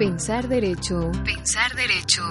[0.00, 1.12] Pensar derecho.
[1.26, 2.22] Pensar derecho.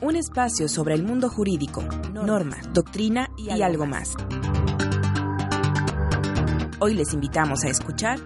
[0.00, 1.82] Un espacio sobre el mundo jurídico,
[2.12, 4.14] normas, doctrina y algo más.
[6.78, 8.20] Hoy les invitamos a escuchar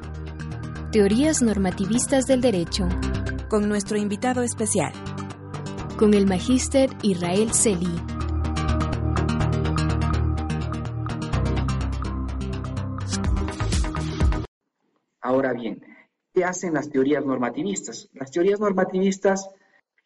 [0.91, 2.87] Teorías normativistas del derecho.
[3.49, 4.93] Con nuestro invitado especial.
[5.97, 7.99] Con el magíster Israel Celi.
[15.23, 15.81] Ahora bien,
[16.33, 18.09] ¿qué hacen las teorías normativistas?
[18.15, 19.51] Las teorías normativistas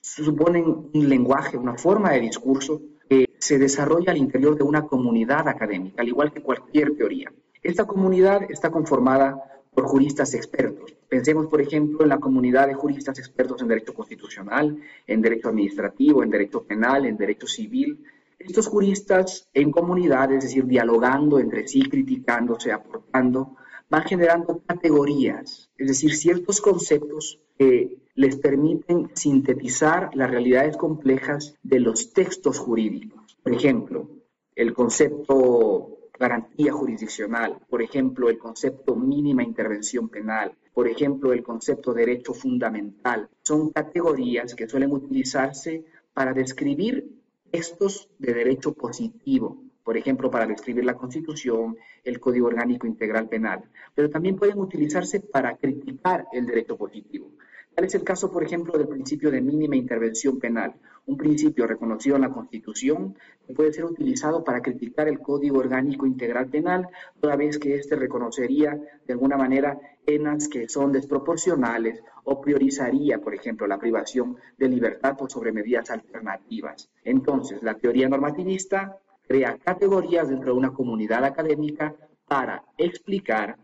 [0.01, 5.49] suponen un lenguaje, una forma de discurso que se desarrolla al interior de una comunidad
[5.49, 7.33] académica, al igual que cualquier teoría.
[7.63, 10.95] Esta comunidad está conformada por juristas expertos.
[11.09, 16.23] Pensemos, por ejemplo, en la comunidad de juristas expertos en derecho constitucional, en derecho administrativo,
[16.23, 18.05] en derecho penal, en derecho civil.
[18.39, 23.57] Estos juristas en comunidad, es decir, dialogando entre sí, criticándose, aportando,
[23.89, 31.81] van generando categorías, es decir, ciertos conceptos que les permiten sintetizar las realidades complejas de
[31.81, 33.37] los textos jurídicos.
[33.43, 34.09] Por ejemplo,
[34.55, 41.93] el concepto garantía jurisdiccional, por ejemplo, el concepto mínima intervención penal, por ejemplo, el concepto
[41.93, 45.85] derecho fundamental, son categorías que suelen utilizarse
[46.15, 47.17] para describir
[47.51, 53.63] textos de derecho positivo, por ejemplo, para describir la Constitución, el Código Orgánico Integral Penal,
[53.95, 57.31] pero también pueden utilizarse para criticar el derecho positivo.
[57.73, 60.75] Tal es el caso, por ejemplo, del principio de mínima intervención penal,
[61.07, 63.15] un principio reconocido en la Constitución
[63.47, 66.89] que puede ser utilizado para criticar el Código Orgánico Integral Penal,
[67.21, 73.37] toda vez que éste reconocería de alguna manera penas que son desproporcionales o priorizaría, por
[73.37, 76.91] ejemplo, la privación de libertad por sobre medidas alternativas.
[77.05, 81.95] Entonces, la teoría normativista crea categorías dentro de una comunidad académica
[82.27, 83.57] para explicar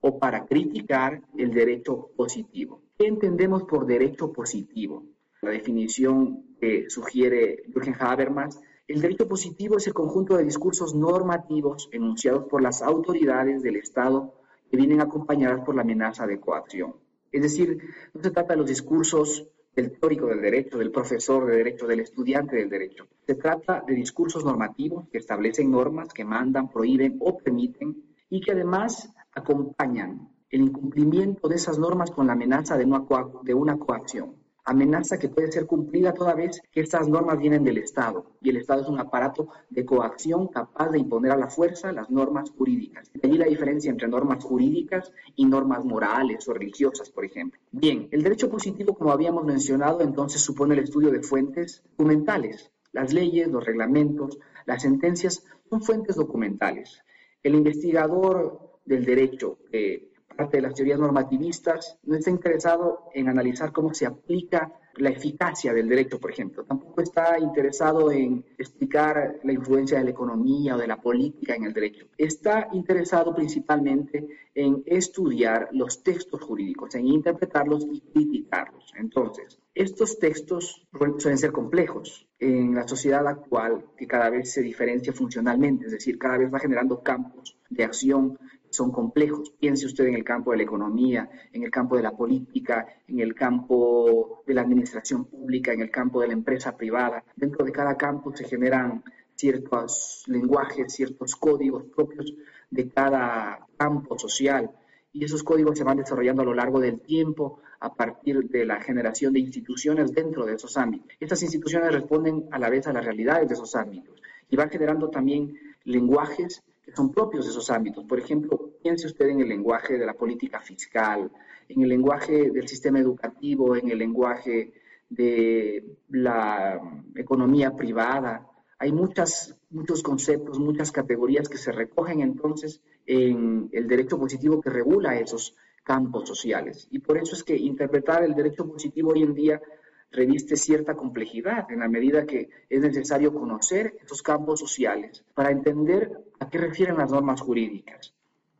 [0.00, 2.82] o para criticar el derecho positivo.
[2.98, 5.04] ¿Qué entendemos por derecho positivo?
[5.40, 11.88] La definición que sugiere Jürgen Habermas, el derecho positivo es el conjunto de discursos normativos
[11.90, 14.34] enunciados por las autoridades del Estado
[14.70, 16.96] que vienen acompañadas por la amenaza de coacción.
[17.32, 17.78] Es decir,
[18.12, 22.00] no se trata de los discursos del teórico del derecho, del profesor de derecho, del
[22.00, 23.06] estudiante del derecho.
[23.26, 28.52] Se trata de discursos normativos que establecen normas, que mandan, prohíben o permiten y que
[28.52, 34.36] además acompañan el incumplimiento de esas normas con la amenaza de una, coacción.
[34.66, 38.56] Amenaza que puede ser cumplida toda vez que estas normas vienen del Estado y el
[38.56, 43.10] Estado es un aparato de coacción capaz de imponer a la fuerza las normas jurídicas.
[43.12, 47.60] De ahí la diferencia entre normas jurídicas y normas morales o religiosas, por ejemplo.
[47.72, 52.70] Bien, el derecho positivo, como habíamos mencionado, entonces supone el estudio de fuentes documentales.
[52.92, 57.02] Las leyes, los reglamentos, las sentencias son fuentes documentales.
[57.42, 63.72] El investigador del derecho que parte de las teorías normativistas, no está interesado en analizar
[63.72, 66.64] cómo se aplica la eficacia del derecho, por ejemplo.
[66.64, 71.64] Tampoco está interesado en explicar la influencia de la economía o de la política en
[71.64, 72.06] el derecho.
[72.16, 78.92] Está interesado principalmente en estudiar los textos jurídicos, en interpretarlos y criticarlos.
[78.96, 80.86] Entonces, estos textos
[81.18, 86.18] suelen ser complejos en la sociedad actual que cada vez se diferencia funcionalmente, es decir,
[86.18, 88.38] cada vez va generando campos de acción
[88.74, 89.52] son complejos.
[89.58, 93.20] Piense usted en el campo de la economía, en el campo de la política, en
[93.20, 97.24] el campo de la administración pública, en el campo de la empresa privada.
[97.36, 99.02] Dentro de cada campo se generan
[99.36, 102.34] ciertos lenguajes, ciertos códigos propios
[102.70, 104.70] de cada campo social
[105.12, 108.80] y esos códigos se van desarrollando a lo largo del tiempo a partir de la
[108.80, 111.08] generación de instituciones dentro de esos ámbitos.
[111.20, 114.20] Estas instituciones responden a la vez a las realidades de esos ámbitos
[114.50, 118.04] y van generando también lenguajes que son propios de esos ámbitos.
[118.04, 121.30] Por ejemplo, piense usted en el lenguaje de la política fiscal,
[121.70, 124.74] en el lenguaje del sistema educativo, en el lenguaje
[125.08, 126.78] de la
[127.14, 128.46] economía privada.
[128.78, 134.68] Hay muchas, muchos conceptos, muchas categorías que se recogen entonces en el derecho positivo que
[134.68, 136.86] regula esos campos sociales.
[136.90, 139.62] Y por eso es que interpretar el derecho positivo hoy en día
[140.10, 146.12] reviste cierta complejidad en la medida que es necesario conocer esos campos sociales para entender
[146.38, 148.14] a qué refieren las normas jurídicas.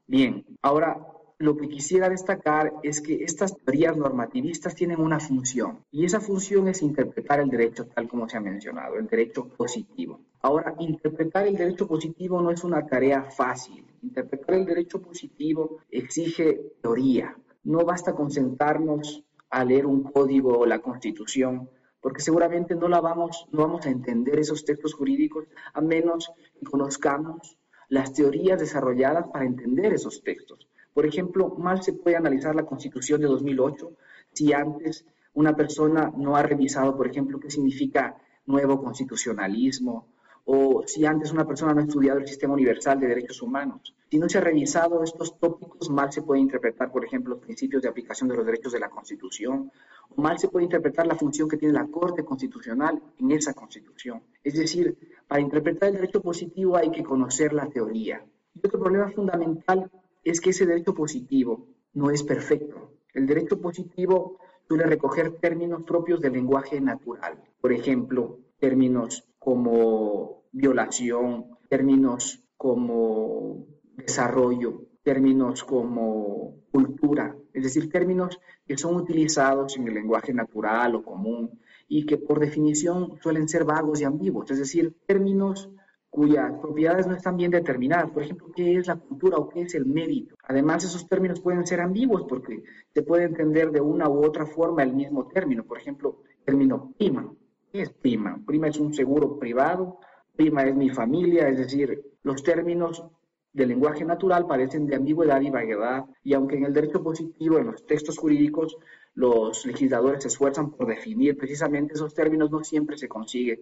[0.07, 0.99] Bien, ahora
[1.39, 6.69] lo que quisiera destacar es que estas teorías normativistas tienen una función y esa función
[6.69, 10.21] es interpretar el derecho tal como se ha mencionado, el derecho positivo.
[10.43, 13.85] Ahora, interpretar el derecho positivo no es una tarea fácil.
[14.03, 17.35] Interpretar el derecho positivo exige teoría.
[17.65, 21.71] No basta con sentarnos a leer un código o la constitución
[22.05, 26.31] porque seguramente no la vamos, no vamos a entender esos textos jurídicos a menos
[26.61, 27.57] que conozcamos
[27.95, 30.67] las teorías desarrolladas para entender esos textos.
[30.93, 33.93] Por ejemplo, mal se puede analizar la Constitución de 2008
[34.33, 40.09] si antes una persona no ha revisado, por ejemplo, qué significa nuevo constitucionalismo,
[40.47, 43.95] o si antes una persona no ha estudiado el sistema universal de derechos humanos.
[44.11, 47.83] Si no se ha revisado estos tópicos, mal se puede interpretar, por ejemplo, los principios
[47.83, 49.73] de aplicación de los derechos de la Constitución,
[50.11, 54.23] o mal se puede interpretar la función que tiene la Corte Constitucional en esa Constitución.
[54.43, 54.97] Es decir,
[55.27, 58.25] para interpretar el derecho positivo hay que conocer la teoría.
[58.53, 59.91] Y otro problema fundamental
[60.23, 62.93] es que ese derecho positivo no es perfecto.
[63.15, 64.39] El derecho positivo
[64.69, 67.43] suele recoger términos propios del lenguaje natural.
[67.61, 78.79] Por ejemplo, términos como violación, términos como desarrollo, términos como cultura, es decir, términos que
[78.79, 84.01] son utilizados en el lenguaje natural o común y que por definición suelen ser vagos
[84.01, 85.71] y ambiguos, es decir, términos
[86.09, 88.11] cuyas propiedades no están bien determinadas.
[88.13, 90.37] Por ejemplo, ¿qué es la cultura o qué es el mérito?
[90.45, 92.63] Además, esos términos pueden ser ambiguos porque
[92.95, 95.65] se puede entender de una u otra forma el mismo término.
[95.65, 97.35] Por ejemplo, término prima.
[97.75, 98.41] ¿Qué es prima?
[98.47, 99.99] Prima es un seguro privado,
[100.37, 103.05] prima es mi familia, es decir, los términos
[103.53, 107.67] del lenguaje natural parecen de ambigüedad y vaguedad, y aunque en el derecho positivo, en
[107.67, 108.77] los textos jurídicos,
[109.15, 113.61] los legisladores se esfuerzan por definir precisamente esos términos, no siempre se consigue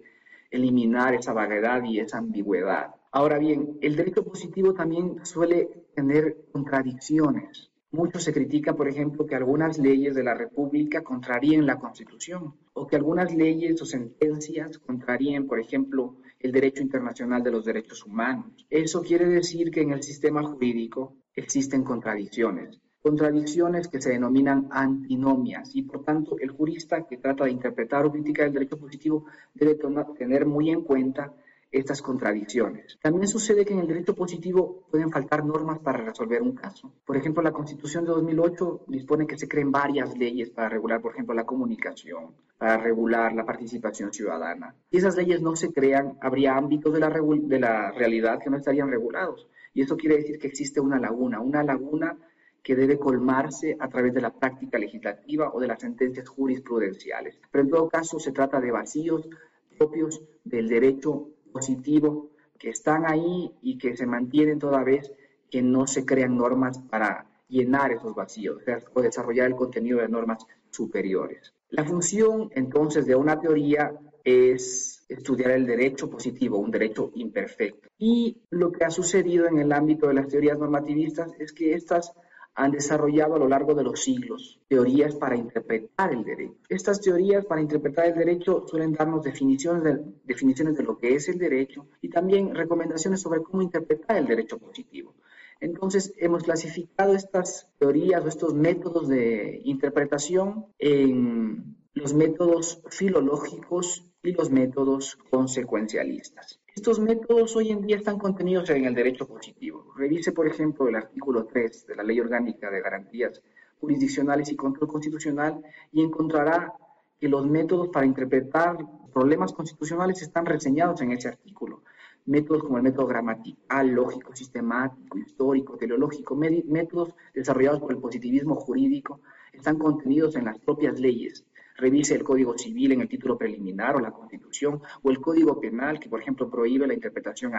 [0.51, 2.93] eliminar esa vaguedad y esa ambigüedad.
[3.11, 7.72] Ahora bien, el derecho positivo también suele tener contradicciones.
[7.93, 12.87] Mucho se critica, por ejemplo, que algunas leyes de la República contraríen la Constitución o
[12.87, 18.65] que algunas leyes o sentencias contraríen, por ejemplo, el derecho internacional de los derechos humanos.
[18.67, 25.75] Eso quiere decir que en el sistema jurídico existen contradicciones contradicciones que se denominan antinomias
[25.75, 29.77] y por tanto el jurista que trata de interpretar o criticar el derecho positivo debe
[30.17, 31.33] tener muy en cuenta
[31.73, 32.99] estas contradicciones.
[33.01, 36.93] También sucede que en el derecho positivo pueden faltar normas para resolver un caso.
[37.03, 41.13] Por ejemplo, la Constitución de 2008 dispone que se creen varias leyes para regular, por
[41.13, 44.75] ejemplo, la comunicación, para regular la participación ciudadana.
[44.91, 49.47] Si esas leyes no se crean, habría ámbitos de la, realidad que no estarían regulados.
[49.73, 52.15] Y eso quiere decir que existe una laguna, una laguna
[52.61, 57.39] que debe colmarse a través de la práctica legislativa o de las sentencias jurisprudenciales.
[57.49, 59.27] Pero en todo caso se trata de vacíos
[59.75, 65.11] propios del derecho positivo que están ahí y que se mantienen toda vez
[65.49, 68.63] que no se crean normas para llenar esos vacíos
[68.93, 71.53] o desarrollar el contenido de normas superiores.
[71.69, 77.89] La función entonces de una teoría es estudiar el derecho positivo, un derecho imperfecto.
[77.97, 82.13] Y lo que ha sucedido en el ámbito de las teorías normativistas es que estas
[82.55, 86.55] han desarrollado a lo largo de los siglos teorías para interpretar el derecho.
[86.69, 91.29] Estas teorías para interpretar el derecho suelen darnos definiciones de, definiciones de lo que es
[91.29, 95.13] el derecho y también recomendaciones sobre cómo interpretar el derecho positivo.
[95.59, 104.31] Entonces, hemos clasificado estas teorías o estos métodos de interpretación en los métodos filológicos y
[104.31, 106.59] los métodos consecuencialistas.
[106.73, 109.93] Estos métodos hoy en día están contenidos en el derecho positivo.
[109.97, 113.41] Revise, por ejemplo, el artículo 3 de la Ley Orgánica de Garantías
[113.81, 115.61] Jurisdiccionales y Control Constitucional
[115.91, 116.73] y encontrará
[117.19, 118.77] que los métodos para interpretar
[119.13, 121.83] problemas constitucionales están reseñados en ese artículo.
[122.25, 129.19] Métodos como el método gramatical, lógico, sistemático, histórico, teleológico, métodos desarrollados por el positivismo jurídico,
[129.51, 133.99] están contenidos en las propias leyes revise el Código Civil en el título preliminar o
[133.99, 137.53] la Constitución o el Código Penal que, por ejemplo, prohíbe la interpretación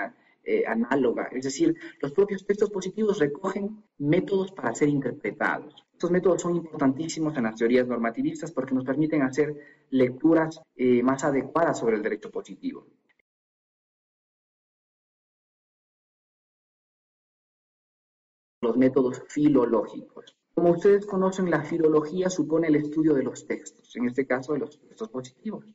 [0.45, 1.29] eh, análoga.
[1.33, 5.85] Es decir, los propios textos positivos recogen métodos para ser interpretados.
[5.93, 9.55] Estos métodos son importantísimos en las teorías normativistas porque nos permiten hacer
[9.91, 12.87] lecturas eh, más adecuadas sobre el derecho positivo.
[18.61, 20.37] Los métodos filológicos.
[20.55, 24.61] Como ustedes conocen, la filología supone el estudio de los textos, en este caso de
[24.61, 25.67] los textos positivos.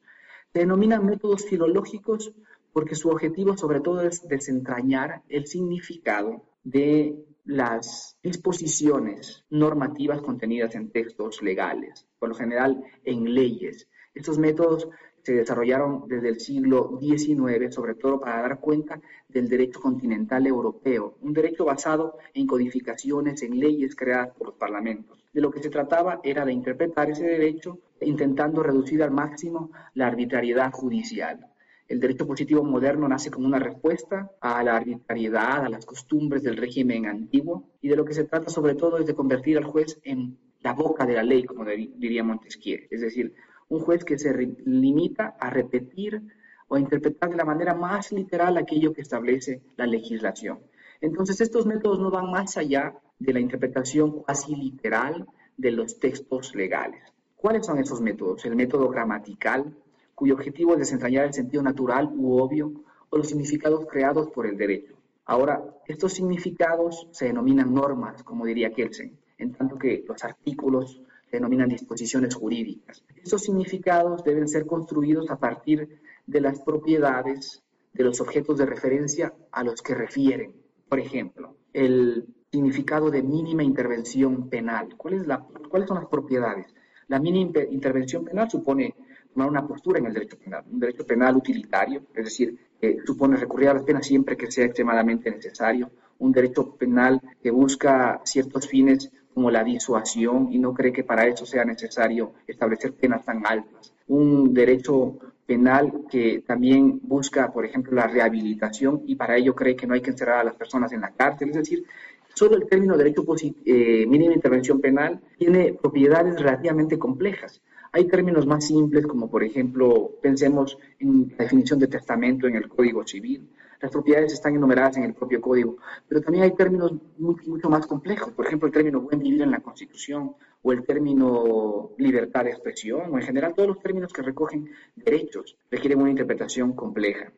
[0.53, 2.33] Se denominan métodos filológicos
[2.71, 10.91] porque su objetivo sobre todo es desentrañar el significado de las disposiciones normativas contenidas en
[10.91, 13.89] textos legales, por lo general en leyes.
[14.13, 14.87] Estos métodos
[15.23, 21.17] se desarrollaron desde el siglo XIX, sobre todo para dar cuenta del derecho continental europeo,
[21.21, 25.23] un derecho basado en codificaciones, en leyes creadas por los parlamentos.
[25.33, 30.07] De lo que se trataba era de interpretar ese derecho intentando reducir al máximo la
[30.07, 31.45] arbitrariedad judicial.
[31.87, 36.57] El derecho positivo moderno nace como una respuesta a la arbitrariedad, a las costumbres del
[36.57, 39.99] régimen antiguo, y de lo que se trata sobre todo es de convertir al juez
[40.03, 43.33] en la boca de la ley, como diría Montesquieu, es decir,
[43.69, 44.33] un juez que se
[44.65, 46.21] limita a repetir
[46.67, 50.59] o a interpretar de la manera más literal aquello que establece la legislación.
[51.01, 56.55] Entonces, estos métodos no van más allá de la interpretación casi literal de los textos
[56.55, 57.01] legales.
[57.35, 58.45] ¿Cuáles son esos métodos?
[58.45, 59.73] El método gramatical,
[60.13, 62.71] cuyo objetivo es desentrañar el sentido natural u obvio
[63.09, 64.95] o los significados creados por el derecho.
[65.25, 71.69] Ahora, estos significados se denominan normas, como diría Kelsen, en tanto que los artículos denominan
[71.69, 73.03] disposiciones jurídicas.
[73.23, 79.33] Estos significados deben ser construidos a partir de las propiedades de los objetos de referencia
[79.51, 80.53] a los que refieren.
[80.87, 84.95] Por ejemplo, el significado de mínima intervención penal.
[84.97, 86.73] ¿Cuál es la, ¿Cuáles son las propiedades?
[87.07, 88.95] La mínima intervención penal supone
[89.33, 93.37] tomar una postura en el derecho penal, un derecho penal utilitario, es decir, que supone
[93.37, 98.67] recurrir a las penas siempre que sea extremadamente necesario, un derecho penal que busca ciertos
[98.67, 103.41] fines como la disuasión y no cree que para eso sea necesario establecer penas tan
[103.47, 103.93] altas.
[104.09, 109.87] Un derecho penal que también busca, por ejemplo, la rehabilitación y para ello cree que
[109.87, 111.51] no hay que encerrar a las personas en la cárcel.
[111.51, 111.85] Es decir,
[112.33, 113.23] solo el término derecho
[113.65, 117.61] eh, mínima intervención penal tiene propiedades relativamente complejas.
[117.93, 122.67] Hay términos más simples como, por ejemplo, pensemos en la definición de testamento en el
[122.67, 123.47] Código Civil,
[123.81, 128.33] las propiedades están enumeradas en el propio código, pero también hay términos mucho más complejos,
[128.33, 133.13] por ejemplo, el término buen vivir en la Constitución o el término libertad de expresión
[133.13, 137.31] o en general todos los términos que recogen derechos requieren una interpretación compleja.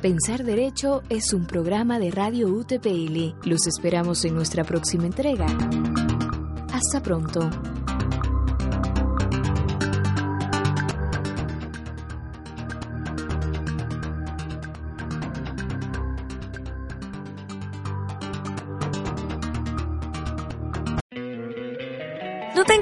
[0.00, 3.48] Pensar Derecho es un programa de Radio UTPL.
[3.48, 5.46] Los esperamos en nuestra próxima entrega.
[6.72, 7.50] Hasta pronto.